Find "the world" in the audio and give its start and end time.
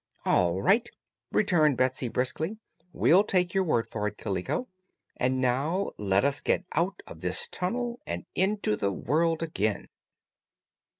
8.75-9.43